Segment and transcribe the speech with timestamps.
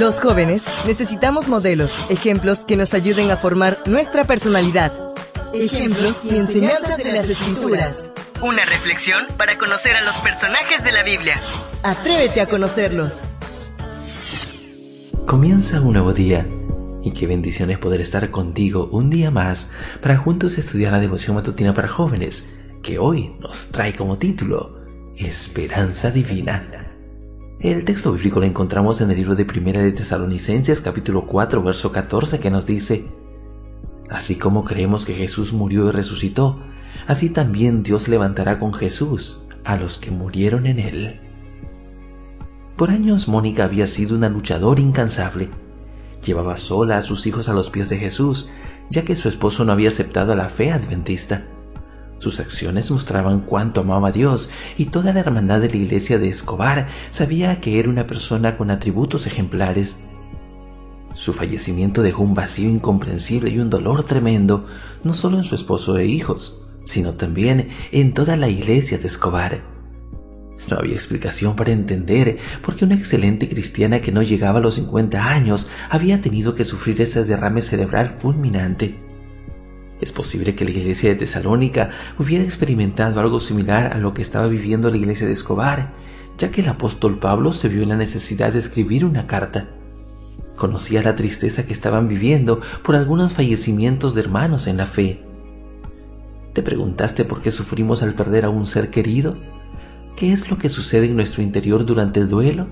[0.00, 4.90] Los jóvenes necesitamos modelos, ejemplos que nos ayuden a formar nuestra personalidad.
[5.52, 8.10] Ejemplos y enseñanzas de las escrituras.
[8.40, 11.40] Una reflexión para conocer a los personajes de la Biblia.
[11.82, 13.20] Atrévete a conocerlos.
[15.26, 16.46] Comienza un nuevo día
[17.02, 19.70] y qué bendición es poder estar contigo un día más
[20.00, 22.50] para juntos estudiar la devoción matutina para jóvenes,
[22.82, 24.80] que hoy nos trae como título
[25.16, 26.91] Esperanza Divina.
[27.62, 31.92] El texto bíblico lo encontramos en el libro de Primera de Tesalonicenses capítulo 4 verso
[31.92, 33.06] 14 que nos dice,
[34.10, 36.58] Así como creemos que Jesús murió y resucitó,
[37.06, 41.20] así también Dios levantará con Jesús a los que murieron en él.
[42.74, 45.48] Por años Mónica había sido una luchadora incansable.
[46.26, 48.50] Llevaba sola a sus hijos a los pies de Jesús,
[48.90, 51.44] ya que su esposo no había aceptado la fe adventista.
[52.22, 56.28] Sus acciones mostraban cuánto amaba a Dios y toda la hermandad de la iglesia de
[56.28, 59.96] Escobar sabía que era una persona con atributos ejemplares.
[61.14, 64.66] Su fallecimiento dejó un vacío incomprensible y un dolor tremendo,
[65.02, 69.64] no solo en su esposo e hijos, sino también en toda la iglesia de Escobar.
[70.70, 74.74] No había explicación para entender por qué una excelente cristiana que no llegaba a los
[74.74, 79.01] 50 años había tenido que sufrir ese derrame cerebral fulminante.
[80.02, 84.48] Es posible que la iglesia de Tesalónica hubiera experimentado algo similar a lo que estaba
[84.48, 85.92] viviendo la iglesia de Escobar,
[86.36, 89.68] ya que el apóstol Pablo se vio en la necesidad de escribir una carta.
[90.56, 95.22] Conocía la tristeza que estaban viviendo por algunos fallecimientos de hermanos en la fe.
[96.52, 99.38] ¿Te preguntaste por qué sufrimos al perder a un ser querido?
[100.16, 102.66] ¿Qué es lo que sucede en nuestro interior durante el duelo?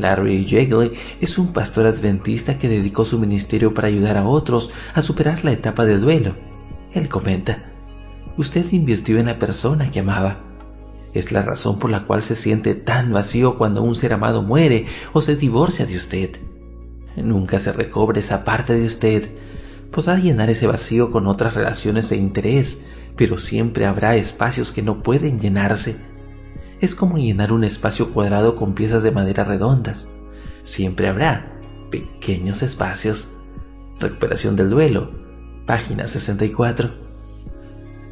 [0.00, 5.02] Larry Yeagley es un pastor adventista que dedicó su ministerio para ayudar a otros a
[5.02, 6.34] superar la etapa de duelo.
[6.92, 7.72] Él comenta,
[8.36, 10.38] usted invirtió en la persona que amaba.
[11.14, 14.86] Es la razón por la cual se siente tan vacío cuando un ser amado muere
[15.12, 16.30] o se divorcia de usted.
[17.16, 19.28] Nunca se recobre esa parte de usted.
[19.90, 22.80] Podrá llenar ese vacío con otras relaciones de interés,
[23.16, 25.96] pero siempre habrá espacios que no pueden llenarse
[26.80, 30.08] es como llenar un espacio cuadrado con piezas de madera redondas.
[30.62, 31.52] Siempre habrá
[31.90, 33.34] pequeños espacios.
[33.98, 35.10] Recuperación del duelo.
[35.66, 36.90] Página 64.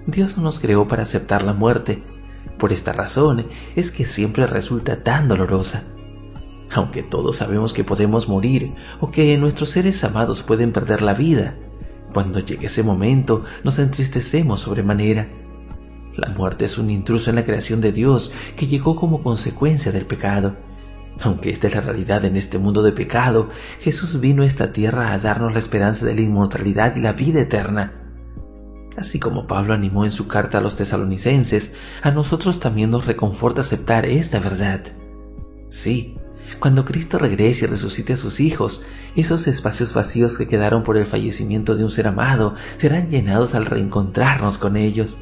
[0.06, 2.02] Dios no nos creó para aceptar la muerte.
[2.58, 5.84] Por esta razón es que siempre resulta tan dolorosa.
[6.74, 11.54] Aunque todos sabemos que podemos morir o que nuestros seres amados pueden perder la vida,
[12.12, 15.28] cuando llegue ese momento nos entristecemos sobremanera
[16.16, 20.06] la muerte es un intruso en la creación de Dios que llegó como consecuencia del
[20.06, 20.56] pecado.
[21.20, 23.48] Aunque esta es la realidad en este mundo de pecado,
[23.80, 27.40] Jesús vino a esta tierra a darnos la esperanza de la inmortalidad y la vida
[27.40, 28.02] eterna.
[28.96, 33.60] Así como Pablo animó en su carta a los tesalonicenses, a nosotros también nos reconforta
[33.60, 34.82] aceptar esta verdad.
[35.68, 36.16] Sí,
[36.58, 38.84] cuando Cristo regrese y resucite a sus hijos,
[39.14, 43.66] esos espacios vacíos que quedaron por el fallecimiento de un ser amado serán llenados al
[43.66, 45.18] reencontrarnos con ellos.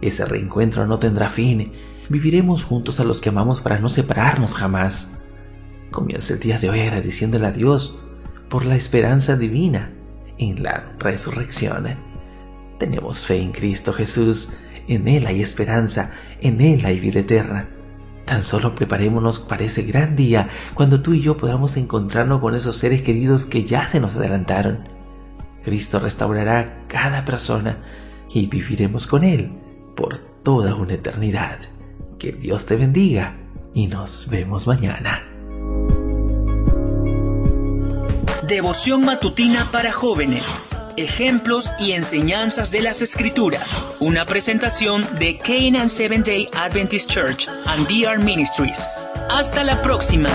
[0.00, 1.72] Ese reencuentro no tendrá fin.
[2.08, 5.10] Viviremos juntos a los que amamos para no separarnos jamás.
[5.90, 7.98] Comienza el día de hoy agradeciéndole a Dios
[8.48, 9.92] por la esperanza divina
[10.38, 11.86] en la resurrección.
[12.78, 14.50] Tenemos fe en Cristo Jesús,
[14.88, 17.68] en Él hay esperanza, en Él hay vida eterna.
[18.26, 22.76] Tan solo preparémonos para ese gran día cuando tú y yo podamos encontrarnos con esos
[22.76, 24.88] seres queridos que ya se nos adelantaron.
[25.62, 27.78] Cristo restaurará cada persona
[28.32, 29.63] y viviremos con Él
[29.94, 31.58] por toda una eternidad.
[32.18, 33.36] Que Dios te bendiga
[33.74, 35.24] y nos vemos mañana.
[38.46, 40.62] Devoción matutina para jóvenes.
[40.96, 43.82] Ejemplos y enseñanzas de las Escrituras.
[44.00, 48.88] Una presentación de Canaan Seventh Day Adventist Church and DR Ministries.
[49.30, 50.28] Hasta la próxima.